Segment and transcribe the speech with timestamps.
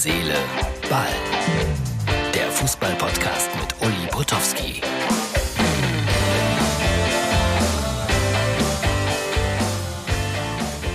[0.00, 0.36] Seele,
[0.88, 1.08] Ball.
[2.32, 4.80] Der Fußball-Podcast mit Uli Potowski.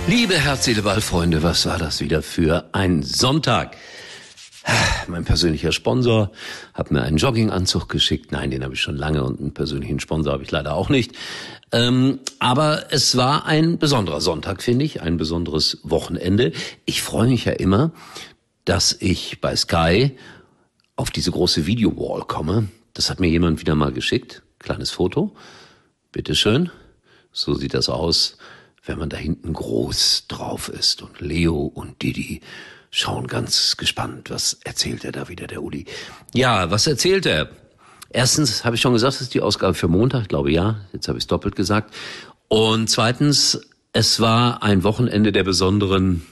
[0.08, 3.76] Liebe Herz, Seele, Ball, Freunde, was war das wieder für ein Sonntag?
[5.06, 6.30] Mein persönlicher Sponsor
[6.72, 8.32] hat mir einen Jogginganzug geschickt.
[8.32, 11.12] Nein, den habe ich schon lange und einen persönlichen Sponsor habe ich leider auch nicht.
[11.72, 16.52] Ähm, aber es war ein besonderer Sonntag, finde ich, ein besonderes Wochenende.
[16.86, 17.92] Ich freue mich ja immer,
[18.64, 20.16] dass ich bei Sky
[20.96, 22.68] auf diese große Video-Wall komme.
[22.94, 24.42] Das hat mir jemand wieder mal geschickt.
[24.58, 25.34] Kleines Foto.
[26.12, 26.70] Bitteschön.
[27.32, 28.38] So sieht das aus,
[28.84, 31.02] wenn man da hinten groß drauf ist.
[31.02, 32.40] Und Leo und Didi
[32.90, 34.30] schauen ganz gespannt.
[34.30, 35.84] Was erzählt er da wieder, der Uli?
[36.32, 37.50] Ja, was erzählt er?
[38.10, 40.76] Erstens habe ich schon gesagt, das ist die Ausgabe für Montag, ich glaube ja.
[40.92, 41.92] Jetzt habe ich es doppelt gesagt.
[42.46, 43.60] Und zweitens,
[43.92, 46.24] es war ein Wochenende der besonderen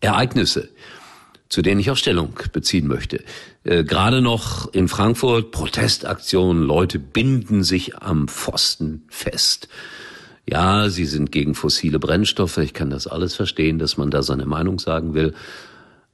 [0.00, 0.68] Ereignisse,
[1.50, 3.22] zu denen ich auch Stellung beziehen möchte.
[3.64, 9.68] Äh, Gerade noch in Frankfurt Protestaktionen, Leute binden sich am Pfosten fest.
[10.48, 12.58] Ja, sie sind gegen fossile Brennstoffe.
[12.58, 15.34] Ich kann das alles verstehen, dass man da seine Meinung sagen will.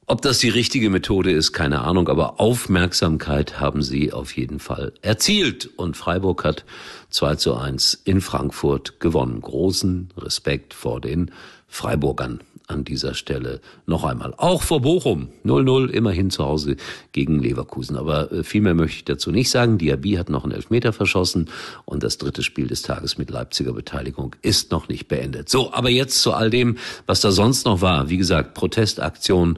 [0.09, 4.93] Ob das die richtige Methode ist, keine Ahnung, aber Aufmerksamkeit haben sie auf jeden Fall
[5.01, 5.69] erzielt.
[5.75, 6.65] Und Freiburg hat
[7.09, 9.41] 2 zu 1 in Frankfurt gewonnen.
[9.41, 11.31] Großen Respekt vor den
[11.67, 14.33] Freiburgern an dieser Stelle noch einmal.
[14.37, 16.75] Auch vor Bochum 0-0 immerhin zu Hause
[17.13, 17.95] gegen Leverkusen.
[17.95, 19.77] Aber äh, viel mehr möchte ich dazu nicht sagen.
[19.77, 21.49] Diaby hat noch einen Elfmeter verschossen
[21.85, 25.49] und das dritte Spiel des Tages mit Leipziger Beteiligung ist noch nicht beendet.
[25.49, 28.09] So, aber jetzt zu all dem, was da sonst noch war.
[28.09, 29.57] Wie gesagt, Protestaktion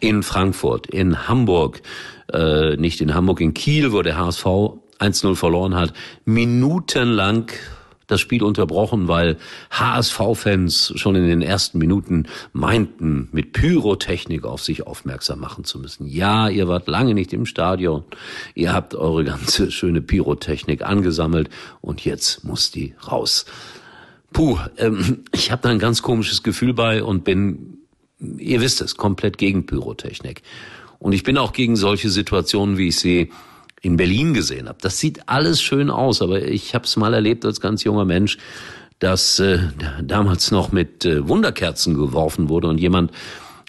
[0.00, 1.82] in Frankfurt, in Hamburg,
[2.32, 4.46] äh, nicht in Hamburg, in Kiel, wo der HSV
[4.98, 5.92] 1-0 verloren hat,
[6.24, 7.50] minutenlang
[8.06, 9.36] das Spiel unterbrochen, weil
[9.70, 16.06] HSV-Fans schon in den ersten Minuten meinten, mit Pyrotechnik auf sich aufmerksam machen zu müssen.
[16.06, 18.04] Ja, ihr wart lange nicht im Stadion,
[18.54, 21.50] ihr habt eure ganze schöne Pyrotechnik angesammelt
[21.80, 23.46] und jetzt muss die raus.
[24.32, 27.76] Puh, ähm, ich habe da ein ganz komisches Gefühl bei und bin
[28.38, 30.42] ihr wisst es, komplett gegen Pyrotechnik.
[30.98, 33.30] Und ich bin auch gegen solche Situationen, wie ich sie
[33.82, 34.78] in Berlin gesehen habe.
[34.80, 38.38] Das sieht alles schön aus, aber ich habe es mal erlebt als ganz junger Mensch,
[38.98, 39.58] dass äh,
[40.02, 43.12] damals noch mit äh, Wunderkerzen geworfen wurde und jemand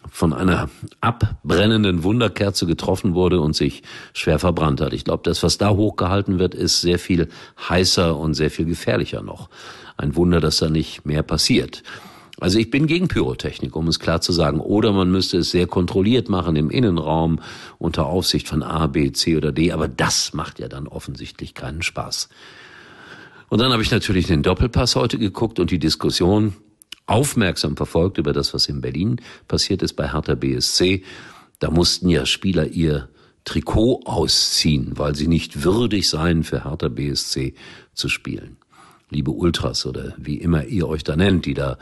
[0.10, 0.70] von einer
[1.02, 4.94] abbrennenden Wunderkerze getroffen wurde und sich schwer verbrannt hat.
[4.94, 7.28] Ich glaube, das, was da hochgehalten wird, ist sehr viel
[7.68, 9.50] heißer und sehr viel gefährlicher noch.
[9.98, 11.84] Ein Wunder, dass da nicht mehr passiert.
[12.40, 14.60] Also ich bin gegen Pyrotechnik, um es klar zu sagen.
[14.60, 17.40] Oder man müsste es sehr kontrolliert machen im Innenraum
[17.80, 19.72] unter Aufsicht von A, B, C oder D.
[19.72, 22.30] Aber das macht ja dann offensichtlich keinen Spaß.
[23.50, 26.54] Und dann habe ich natürlich den Doppelpass heute geguckt und die Diskussion
[27.08, 31.04] aufmerksam verfolgt über das, was in Berlin passiert ist bei Hertha BSC.
[31.60, 33.10] Da mussten ja Spieler ihr
[33.46, 37.56] Trikot ausziehen, weil sie nicht würdig seien, für Hertha BSC
[37.94, 38.58] zu spielen.
[39.10, 41.78] Liebe Ultras oder wie immer ihr euch da nennt, die da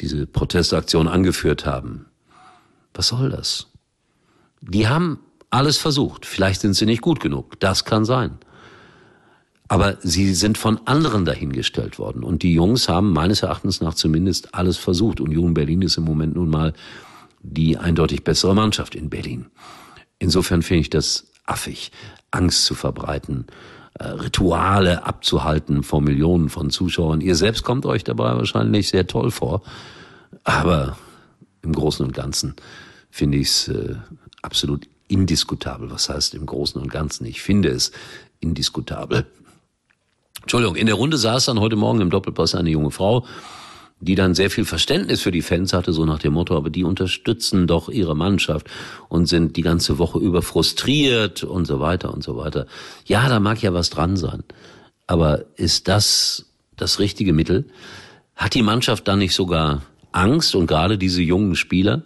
[0.00, 2.06] diese Protestaktion angeführt haben.
[2.94, 3.68] Was soll das?
[4.60, 5.20] Die haben
[5.50, 6.26] alles versucht.
[6.26, 7.58] Vielleicht sind sie nicht gut genug.
[7.60, 8.38] Das kann sein.
[9.68, 12.24] Aber sie sind von anderen dahingestellt worden.
[12.24, 15.20] Und die Jungs haben meines Erachtens nach zumindest alles versucht.
[15.20, 16.72] Union Berlin ist im Moment nun mal
[17.42, 19.46] die eindeutig bessere Mannschaft in Berlin.
[20.18, 21.92] Insofern finde ich das affig,
[22.30, 23.46] Angst zu verbreiten,
[24.04, 27.20] Rituale abzuhalten vor Millionen von Zuschauern.
[27.20, 29.62] Ihr selbst kommt euch dabei wahrscheinlich sehr toll vor,
[30.44, 30.96] aber
[31.62, 32.54] im Großen und Ganzen
[33.10, 33.96] finde ich es äh,
[34.42, 35.90] absolut indiskutabel.
[35.90, 37.24] Was heißt im Großen und Ganzen?
[37.24, 37.92] Ich finde es
[38.40, 39.26] indiskutabel.
[40.42, 43.26] Entschuldigung, in der Runde saß dann heute Morgen im Doppelpass eine junge Frau,
[44.00, 46.84] die dann sehr viel Verständnis für die Fans hatte, so nach dem Motto, aber die
[46.84, 48.68] unterstützen doch ihre Mannschaft
[49.08, 52.66] und sind die ganze Woche über frustriert und so weiter und so weiter.
[53.06, 54.44] Ja, da mag ja was dran sein.
[55.06, 57.66] Aber ist das das richtige Mittel?
[58.36, 59.82] Hat die Mannschaft dann nicht sogar
[60.12, 62.02] Angst und gerade diese jungen Spieler?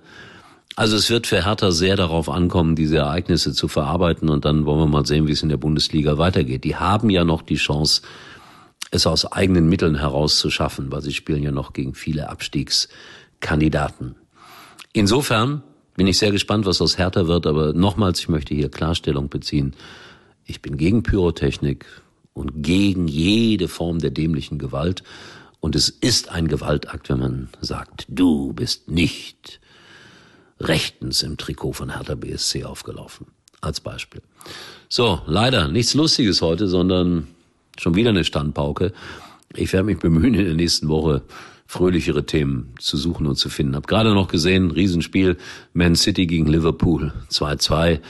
[0.75, 4.79] Also es wird für Hertha sehr darauf ankommen, diese Ereignisse zu verarbeiten und dann wollen
[4.79, 6.65] wir mal sehen, wie es in der Bundesliga weitergeht.
[6.65, 8.00] Die haben ja noch die Chance,
[8.93, 14.15] es aus eigenen Mitteln heraus zu schaffen, weil sie spielen ja noch gegen viele Abstiegskandidaten.
[14.93, 15.62] Insofern
[15.97, 19.75] bin ich sehr gespannt, was aus Hertha wird, aber nochmals, ich möchte hier Klarstellung beziehen.
[20.44, 21.87] Ich bin gegen Pyrotechnik
[22.35, 25.03] und gegen jede Form der dämlichen Gewalt.
[25.61, 29.61] Und es ist ein Gewaltakt, wenn man sagt, du bist nicht
[30.61, 33.27] rechtens im Trikot von Hertha BSC aufgelaufen.
[33.62, 34.23] Als Beispiel.
[34.88, 37.29] So, leider nichts Lustiges heute, sondern
[37.79, 38.93] Schon wieder eine Standpauke.
[39.55, 41.23] Ich werde mich bemühen, in der nächsten Woche
[41.67, 43.77] fröhlichere Themen zu suchen und zu finden.
[43.77, 45.39] Hab gerade noch gesehen, Riesenspiel,
[45.73, 48.01] Man City gegen Liverpool 2-2.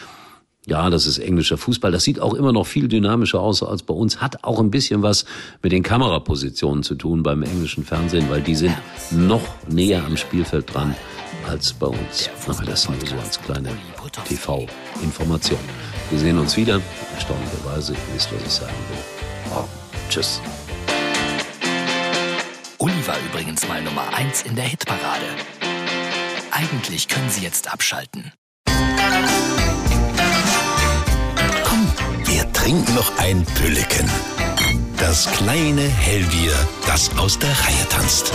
[0.67, 1.91] Ja, das ist englischer Fußball.
[1.91, 4.20] Das sieht auch immer noch viel dynamischer aus als bei uns.
[4.20, 5.25] Hat auch ein bisschen was
[5.62, 8.75] mit den Kamerapositionen zu tun beim englischen Fernsehen, weil die sind
[9.11, 10.94] noch näher am Spielfeld dran
[11.49, 12.31] als bei uns.
[12.47, 13.70] Aber das nur so als kleine
[14.29, 15.59] TV-Information.
[16.11, 16.81] Wir sehen uns wieder.
[17.14, 19.21] Erstaunlicherweise, ihr wisst, was ich sagen will.
[19.54, 19.64] Oh,
[20.08, 20.40] tschüss.
[22.78, 25.26] Uli war übrigens mal Nummer 1 in der Hitparade.
[26.50, 28.32] Eigentlich können Sie jetzt abschalten.
[31.64, 31.93] Komm,
[32.25, 34.10] wir trinken noch ein Pülliken.
[34.99, 36.54] Das kleine Hellbier,
[36.87, 38.32] das aus der Reihe tanzt.